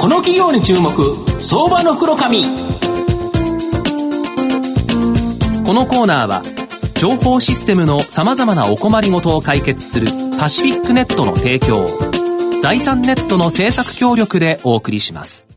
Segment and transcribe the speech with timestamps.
[0.00, 0.90] この企業に注目
[1.42, 2.44] 相場の袋紙。
[5.66, 6.40] このコーナーは
[6.94, 10.06] 情報システムのさまざまなお困りごとを解決する
[10.38, 11.86] パシフィックネットの提供
[12.62, 15.49] 財産ネットの政策協力でお送りします。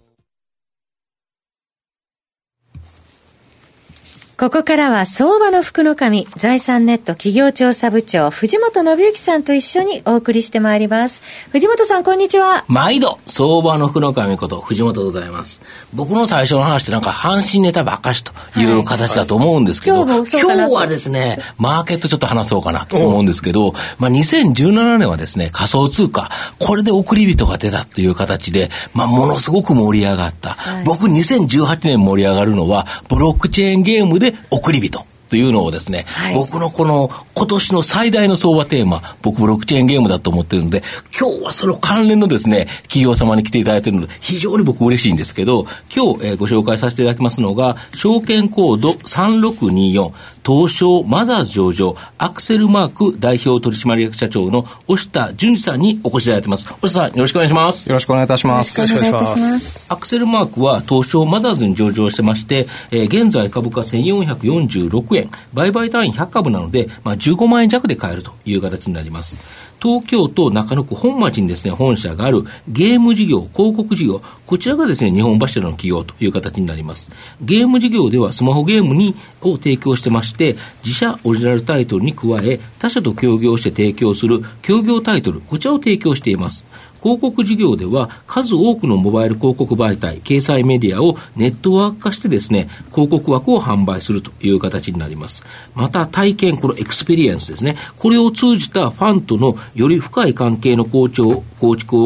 [4.44, 11.24] ここからは相場の福の神、財産ネット企業調査部長、藤本信之さんと一緒にお送りしてまいります。
[11.54, 12.66] 藤本さん、こんにちは。
[12.68, 15.62] 毎度、相場の福の神こと、藤本でございます。
[15.94, 26.30] 僕の最初の話ってなんか、阪神ネタばっかしという形だと思うんですけど、はいはい、今日はですね、マーケットちょっと話そうかなと思うんですけど、まあ、2017年はですね、仮想通貨、
[26.60, 30.50] これで送り人が出たっていう形で、まあ、ものすごく盛り上がった。
[30.50, 35.06] はい、僕、2018年盛り上がるのは、ブロックチェーンゲームで送り人。
[35.34, 40.84] というのをですね、はい、僕のこの今年の最大の相場テーマ、僕ブロックチェーンゲームだと思ってるので、
[41.20, 50.12] 今日はその関連のですね、企業様に来ていただいているので、非常に僕嬉しいんですけど、今日、えー、ご紹介させていただきますのが、証券コード3624、
[50.46, 56.68] 東証マザーズ上場、アクセルマーク代表取締役社長の押田淳二さんにお越しいただいてます。
[56.68, 57.88] 押田さん、よろしくお願いします。
[57.88, 58.80] よろしくお願いいたします。
[58.80, 59.94] よろしくお願いいたします。
[59.94, 69.38] アクセルマークは東証マザーズに上場してまして、えー、現在株価1446円、売買単位100株なので、まあ、15万円弱で買えるという形になります。
[69.84, 77.12] 東京都中野区本町にですね、本社があるゲーム事業、広告事業、こちらがですね、日本柱の企業という形になります。
[77.42, 86.64] ゲーム事業ではスマホゲームにを提供してまして、自社オリジナルタイトルに加え、他社と協業して提供する協業タイトル、こちらを提供しています。
[87.04, 95.44] 広告事業では数多くのモバイル広告媒体、掲載メディアをネットワーク化してですね、広告枠を販売するという形になります。
[95.76, 101.44] また体験、このエクスペリエンスですね、これを通じたファンとのより深い関係の構築を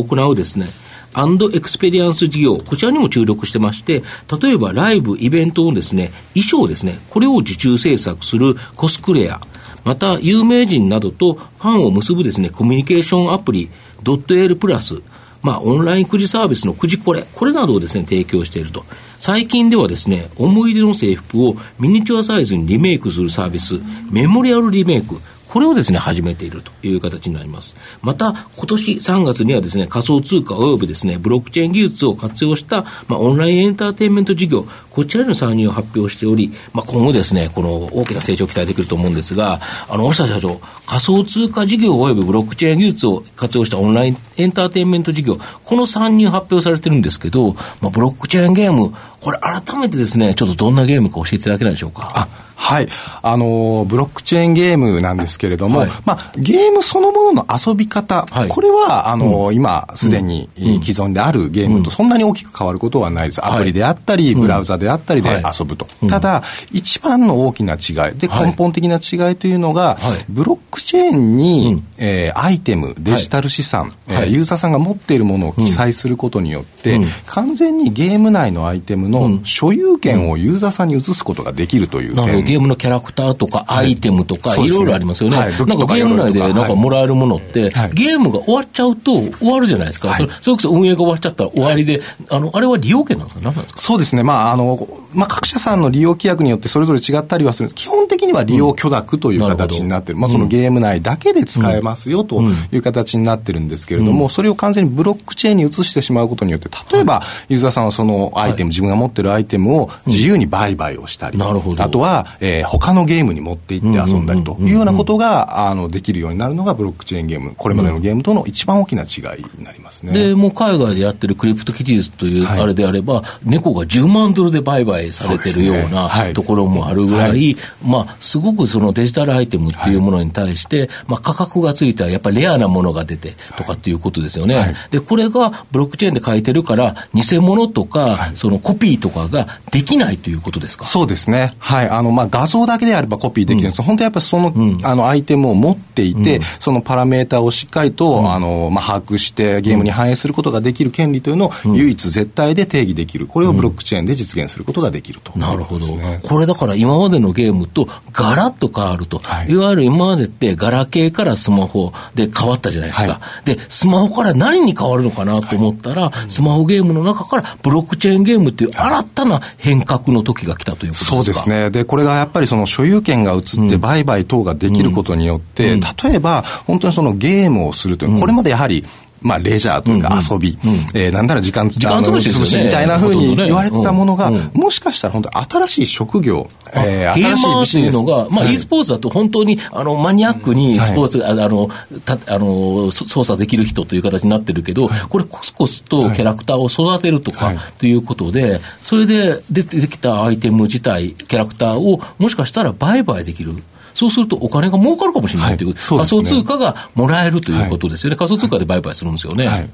[0.04, 0.68] 行うですね、
[1.14, 4.02] アンドエクスペリエンス事業、こちらにも注力してまして、
[4.42, 9.42] 例えばライブ、イベントのですね、衣装ですね、これを受注制作するコスクレア、
[9.84, 13.70] また有名人などとファンを結ぶですね、コミュニケーションアプリ、
[14.04, 15.02] ドットエールプラス、
[15.42, 18.86] まあ、オンラインくじサービスのくじこれ、これなどをですね、提供していると。
[19.20, 23.76] 最近ではですね、思い出の制服をミニチュアサイズにリメイクするサービス、
[24.12, 27.76] メモリアルリメイク、これをですね、始めているという形になります。
[28.02, 52.28] また、今年3月にはですね、仮想通貨及びですね、ブロックチェーン技術を活用した、まあ、オンラインエンターテインメント事業、こちらへの参入を発表しており、まあ、今後ですね、この大きな成長を期待できると思うんですが、あの、大下社長、仮想通貨事業及びブロックチェーン技術を活用したオンラインエンターテインメント事業、この参入発表されてるんですけど、まあ、ブロックチェーンゲーム、これ改めてですね、ちょっとどんなゲームか教えていただけないでしょうか？
[52.58, 52.90] はい。
[53.22, 63.46] あの、ブロックチェーンゲームなんですけれども、はい、まあ、ゲームそのものの遊び方、はい、これは、あの、うん、今、すでに既存であるゲームとそんなに大きく変わることはないです。
[63.46, 65.30] アプリであったり、ブラウザであったりで
[65.60, 65.88] 遊ぶと。
[66.10, 69.98] ただ、一番の大きな違い、で、根本的な違いというのが、
[70.28, 82.47] ブロックチェーンに、うん、えー、アイテム、デジタル資産、はい、ユーザーさんが持っているものを記載することによって、うん、完全にゲーム内のアイテムの所有権をユーザーさんに移すことができるという点。
[82.48, 85.38] ゲームのキャラクターとかアイテムとか、いろいろありますよね。
[85.38, 90.16] なんかゲーム内でなんかもらえるものって、ゲームが終わっちゃうと終わるじゃないですか。
[90.16, 93.44] それそれこそ運営が終わっちゃったら終わりで、あの、あれは利用権なんですか？
[93.44, 93.80] 何なんですか？
[93.82, 94.24] そうですね。
[94.24, 97.84] まあ、あの、まあ、各社さんの利用規約によってそれぞれ違ったりはするんです。
[97.84, 100.18] 基本的には利用許諾という形になってる。
[100.18, 102.42] まあ、そのゲーム内だけで使えますよと
[102.72, 120.14] いう形になってるんですけれども、それを完全にブロックチェーンに移してしまうことによって、例えば、ユーザーさんはそのアイテム、自分が持ってるアイテムを自由に売買をしたり、あとは、えー、他のゲームに持っていって遊んだりというようなことが、あの、できるようになるのがブロックチェーンゲーム、これまでのゲームとの一番大きな違いになりますね。
[120.14, 134.76] で、もう海外でやってるクリプトキティズというあれであれば、はい、猫が10万ドルで売買されてるような、ところもあるぐらい、はい、まあ、すごくそのデジタルアイテムっていうものに対して、まあ、価格がついたやっぱりレアなものが出てとかっていうことですよね。
[134.92, 140.86] で、これがブロックチェーンで書いてるから、偽物とか、そのコピーとかができないということですか？
[140.86, 141.54] そうですね。
[141.60, 141.90] はい。
[141.90, 153.28] あの、まあ、画像だけであればコピーできるんです、うん、本当やっぱりその、うん、あの、アイテムを持っていて、うん、そのパラメータをしっかりと、あの、まあ、把握してゲームに反映することができる権利というのを唯一絶対で定義できる。
[153.28, 155.86] これをブロックチェーンで実現することができると、ね、なるほど。
[156.24, 159.20] これだから今までのゲームとガラッと変わると。
[159.20, 163.14] はい、いわゆる今までってガラケーからスマホで変わったじゃないですか。
[163.14, 171.12] はい、で、スマホから何に変わるのかなと思ったら、はい、スマホゲームの中からブロックチェーンゲームっていう新たな変革の時が来たということですか？
[171.12, 171.70] そうですね。
[171.70, 178.84] で、これがやっぱりその所有権が移って売買等ができることによって、うん、例えば本当にそのゲームをするという、これまでやはり
[179.22, 191.70] まあ、レジャーというか遊び、うんうん、えー、なんなら時間時間潰し潰しみたいなふうに言われてたものが、もしかしたら本当新しい職業、えー、ゲーマーっていうのが、まあ、e スポーツだと本当に、あの、マニアックにスポーツ、はい、あの、
[192.06, 203.56] た、あの、操作できる人という形になってるけど、これコスコスとキャラクターを育てるとか、ということで、それで出てきたアイテム自体、キャラクターを、もしかしたら売買できる。
[203.98, 209.48] そうするとお金が儲かるかもしれないという、はい、仮想通貨がもらえるということですよね、仮想通貨で売買するんですよね。
[209.48, 209.70] はい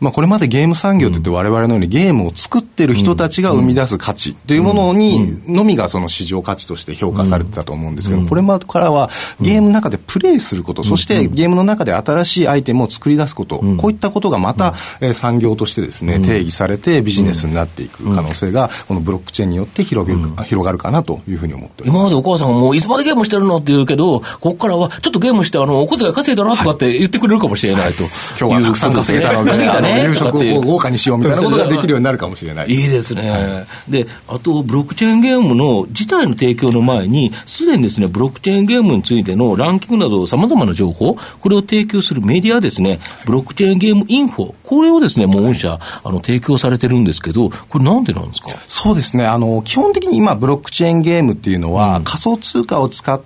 [0.00, 9.10] まあ、これまでゲーム産業って言って我々のようにゲームを作ってる人たちが生み出す価値というものにのみがその市場価値として評価されてたと思うんですけど、これまでからは
[9.40, 14.74] ゲームの中でプレイすること、そしてゲームの中で新しいアイテムを作り出すこと、こういったことがまた
[15.14, 28.04] 産業としてですね、定義されてビジネスになっていく可能性が、このブロックチェーンによって広げる、広がるかなというふうに思って今までお母さんもういつまでゲームしてるのって言うけど、ここからはちょっとゲームしてあのお小遣い稼いだなとかって言ってくれるかもしれないと。
[28.38, 29.50] 今日はたくさん稼げたので、
[29.89, 32.70] ね、夕食を豪華にしようみたいなことができるようになるかもしれない。
[32.70, 33.30] いいですね。
[33.30, 48.50] はい、で、あと、ブロックチェーンゲームの自体の提供の前に、すでにですね、ブロックチェーンゲームについてのランキングなどさまざまな情報、これを提供するメディアですね、ブロックチェーンゲームインフォ、これをですね、もう御社、あの、提供されてるんですけど、これなんでなんですか？
[48.66, 53.20] そうですね、あの、基本的に今、ブロックチェーンゲームっていうのは、うん、仮想通貨を使っ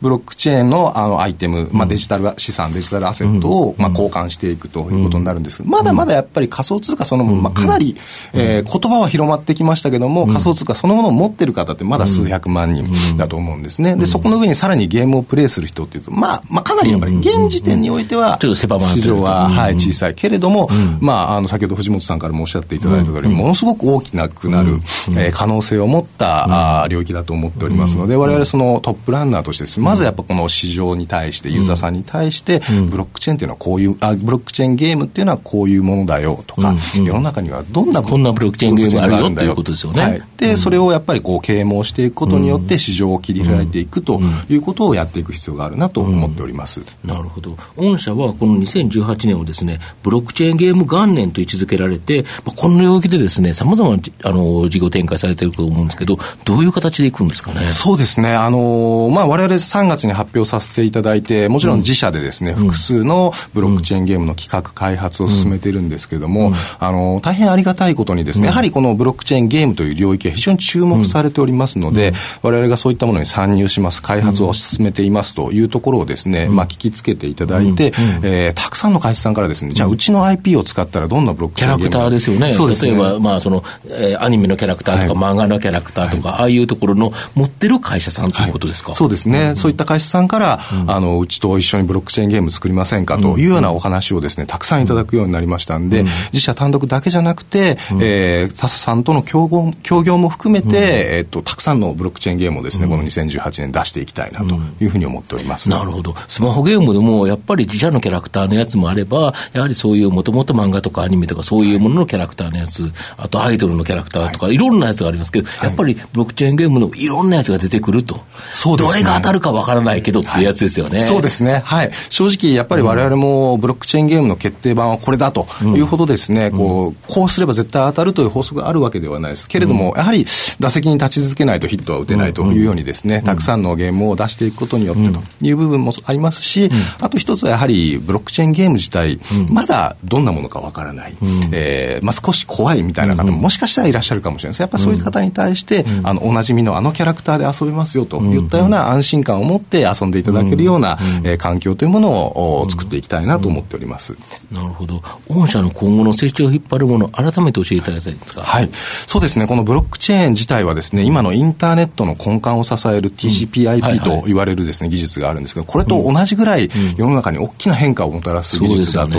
[0.00, 5.58] ブロックチェーンのあのアイテム、まあ、デジタル資産、デジタルアセットを、まあ、交換していくということになるんです。
[5.58, 7.96] けど、まだまだやっぱり仮想通貨そのもの、まあ、かなり、
[8.32, 13.96] えー、言葉は広まってきましたけども、仮想通貨そのものを持ってる方ってまだ数百万人だと思うんですね。
[13.96, 20.68] で、そこの上にさらにゲームをプレイする人っていうと、まあ、まあ、かなりやっぱり現時点においては、市場は、はい、小さいけれども、
[21.00, 24.80] まあ、あの、先ほど藤本さんからもおっしゃっていただいた通り、ものすごく大きなくなる、
[25.10, 40.02] えー、可能性を持った、あ領域だと思っておりますので、我々そのトップランナーとしてです、まずやっぱこの市場に対して、ユーザーさんに対して、ブロックチェーンっていうのはこういう、あブロックチェーンゲームっていうのはこういうものだよとか、世の中にはどんなこんなブロックチェーンゲームがあるよっていうことですよね。
[40.02, 46.80] はい、で、それをやっぱりこう啓蒙していくことによって市場を切り開いていくということをやっていく必要があるなと思っております。
[47.04, 47.56] なるほど。
[47.76, 57.70] 御社はこの2018年をですね、ブロックチェーンゲーム元年と位置づけられて、まあ、この領域でですね、さまざまなあの事業展開されていると思うんですけど、どういう形でいくんですかね？
[57.70, 58.34] そうですね。
[58.34, 77.92] あの、まあ、我々3月に発表させていただいて、もちろん自社でですね、複数のブロックチェーンゲームの企画開発を進めているんですけれども、あの、大変ありがたいことにですね、やはりこのブロックチェーンゲームという領域は非常に注目されておりますので、我々がそういったものに参入します、開発を進めていますというところをですね、まあ、聞きつけていただいて、
[78.22, 82.52] えー、たくさんの会社さんからですね、じゃあうちの IP を使ったらどんなブロックチェーンゲームキャラクターですよね。
[82.52, 82.92] そうですね。
[82.92, 89.54] 例えば、まあ、その、えー、アニメのキャラクターとか、漫画のキャラクターとか、ああいうところの持ってる会社さんということですか、そうですね。
[89.56, 105.70] そういった会社さんから、あの、うちと一緒にブロックチェーンゲーム作りませんかというようなお話をですね、たくさんいただくようになりましたんで、自社単独だけじゃなくて、えー、他社さんとの協業協業も含めて、えっと、たくさんのブロックチェーンゲームをですね、この2018年出していきたいなというふうに思っております。
[105.70, 106.14] なるほど。
[106.28, 118.20] スマホゲームでも、やっぱり自社のキャラクターのやつもあれば、やはりそういうもともと漫画とかアニメとかそういうもののキャラクターのやつ、あとアイドルのキャラクターとか、い、ろんなやつがありますけど、やっぱりブロックチェーンゲームのいろんなやつが出てくると。
[118.52, 119.07] そうですね。
[119.08, 121.00] が当たるかわからないけどっていうやつですよね。
[121.00, 121.62] そうですね。
[121.64, 121.90] はい。
[122.08, 129.48] 正直、やっぱり我々もブロックチェーンゲームの決定版はこれだというほどですね、こう、こうすれば絶対当たるという法則があるわけではないです。
[129.48, 130.26] けれども、やはり
[130.60, 139.18] 打席に立ち続けないとヒットは打てないというようにですね、たくさんのゲームを出していくことによってという部分もありますし、あと一つはやはりブロックチェーンゲーム自体、
[139.50, 141.16] まだどんなものかわからない、
[141.52, 144.60] えーまあ、少し怖いみたいな方ももしかしたらいらっしゃるかもしれないです。
[144.60, 154.16] やっぱそういう方に対して、あの、おなじみのあのキャラクターで遊べますよといったような安心感を持って遊んでいただけるような、えー、環境というものを作っていきたいなと思っております。
[154.50, 155.02] なるほど。
[155.28, 158.42] 御社の今後の成長を引っ張るもの、改めて教えていただきたいんですか。
[158.42, 158.70] はい。
[159.06, 159.46] そうですね。
[159.46, 169.18] このブロックチェーン自体はですね、今のインターネットの根幹を支える TCP/IP と言われるですね、技術があるんですけど、これと同じぐらい世の中に大きな変化をもたらす技術だと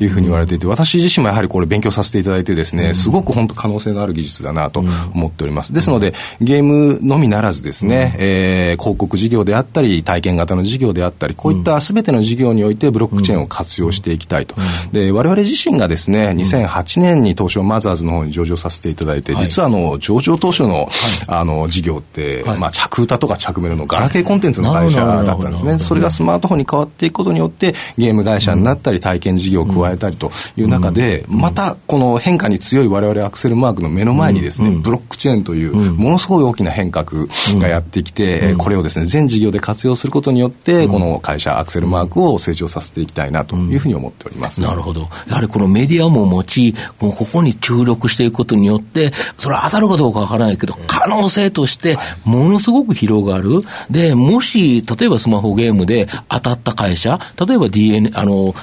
[0.00, 5.72] いうふうに言われていて、私自身もやはりこれ勉強させていただいてですね、すごく本当可能性のある技術だなと思っております。
[5.72, 14.54] ですので、ゲームのみならずですね、えー、広告事業であったり、体験型の事業であったり、こういったすべての事業においてブロックチェーンを活用していきたいと。
[14.92, 20.88] で、我々自身がですね、2008年に東証マザーズの方に上場させていただいて、実はあの、上場当初の、
[21.26, 25.78] あの、事業って、まあ、着歌とか着メロのガラケーコンテンツの会社だったんですね。
[25.78, 37.26] それがスマートフォンに変わっていくことによって、ゲーム会社になったり、体験事業を加えたりという中で、またこの変化に強い我々アクセルマークの目の前にですね、ブロックチェーンという、ものすごい大きな変革
[37.58, 44.62] がやってきて、これをですですね、全事業で活用することによって、この会社、アクセルマークを成長させていきたいなというふうに思っております。
[44.62, 45.08] なるほど。
[45.28, 53.62] やはりこのメディアも持ち、もうここに注力していくことによって、それは当たるかどうかわからないけど、可能性としてものすごく広がる。
[53.90, 58.54] で、もし、例えばスマホゲームで当たった会社、例えば DNA、あの、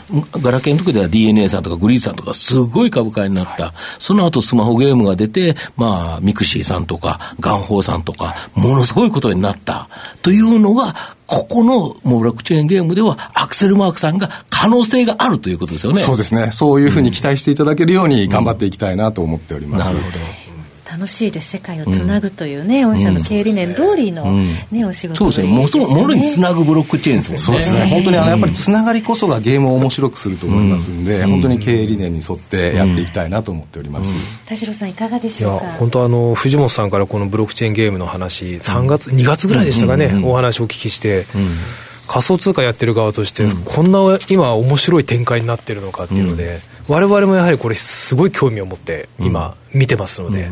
[0.42, 3.74] ガラケーの時では DNA さんとかグリーさんとかすごい株価になった。
[4.00, 9.90] その後スマホゲームが出て、まあ、ミクシーさんとか、ガンホーさんとか、ものすごいことになった。
[10.24, 10.96] というのが、
[11.28, 16.00] ここのもうブロックチェーンゲームでは、アクセルマークさんが可能性があるということですよね。
[16.00, 16.52] そうですね。
[16.52, 19.94] そういうふうに期待していただけるように頑張っていきたいなと思っております。
[19.94, 20.43] うん、なるほど。
[21.04, 24.24] 楽しいで世界をつなぐというね、御社の経営理念通りの、
[24.72, 27.40] ねお仕事そうですね、もうもろにつなぐブロックチェーンですもんね。
[27.40, 34.14] そうですね、本当にあのやっぱりつながりこそがゲームを面白くすると思いますんで、本当に経営理念に沿ってやっていきたいなと思っております。
[34.46, 35.66] 田代さんいかがでしょうか？
[35.74, 41.26] 本当あの藤本さんからこのブロックチェーンゲームの話、3月2月ぐらいでしたかね、お話をお聞きして。
[42.06, 43.92] 仮想通貨やってる側として、こん。
[43.92, 50.52] な今面白い展開になってるのかっていうので、我々もやはりこれすごい興味を持って今見てますので、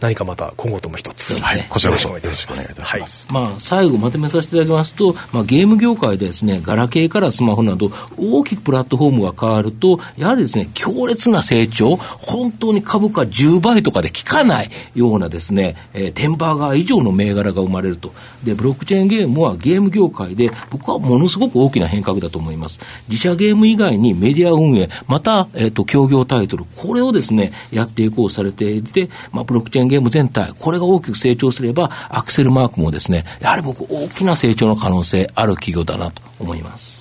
[0.00, 3.28] 何かまた今後とも一つ、はい、こちらこそよろしくお願いいたします。
[3.28, 18.12] はい、まあ、最後まとめさせていただきますと、まあ、ゲーム業界でですね、ガラケーからスマホなど、大きくプラットフォームが変わると、やはりですね、強烈な成長、本当に株価10倍とかで効かないようなですね、えー、テンバーガー以上の銘柄が生まれると。
[18.44, 22.80] で、ブロックチェーンゲームはゲーム業界で、僕はものすごく大きな変革だと思います。
[23.08, 37.00] 自社ゲーム以外にメディア運営、また、えっ、ー、と、協業タイトル、これをですね、やっていこうされていて、まあ、ブロックチェーンゲーム全体、これが大きく成長すれば、アクセルマークもですね、やはり僕、大きな成長の可能性ある企業だなと思います。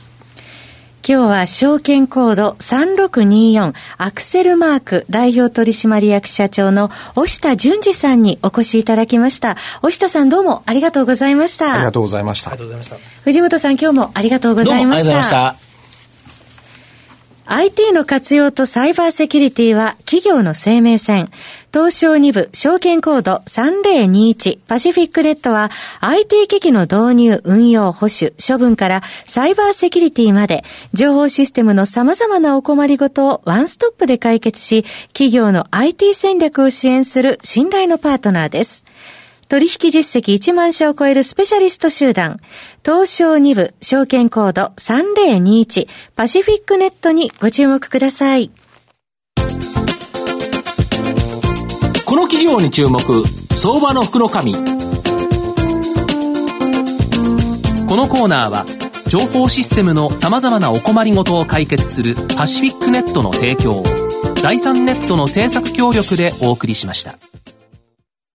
[1.07, 9.57] 今日は証券コード3624アクセルマーク代表取締役社長の押田淳二さんにお越しいただきました。
[9.81, 11.73] 押田さんどうもありがとうございました。
[11.73, 12.51] ありがとうございました。
[12.51, 13.23] ありがとうございました。
[13.23, 15.68] 藤本さん今日もありがとうございました。
[17.51, 21.31] IT の活用とサイバーセキュリティは企業の生命線。
[21.73, 30.63] 東証2部証券コード3021パシフィックレッドは IT 機器の導入、運用、保守、処分からサイバーセキュリティまで
[30.93, 38.85] 情報システムの様々なお困りごとをワンストップで解決し企業の IT 戦略を支援する信頼のパートナーです。
[39.49, 42.39] 取引実績1万社を超えるスペシャリスト集団、
[42.85, 48.51] 東証2部証券コード3021パシフィックネットにご注目ください。
[52.05, 52.99] この企業に注目、
[53.55, 54.53] 相場の福の神。
[54.53, 54.59] こ
[57.95, 58.65] のコーナーは、
[59.07, 63.83] 情報システムの様々なお困りごとを解決するパシフィックネットの提供を、
[64.35, 67.28] 財産ネットの政策協力でお送りしました。